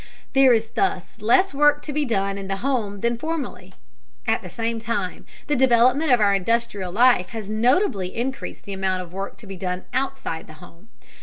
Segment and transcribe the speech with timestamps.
[0.33, 3.75] There is thus less work to be done in the home than formerly;
[4.25, 9.03] at the same time the development of our industrial life has notably increased the amount
[9.03, 10.89] of work to be done outside the home.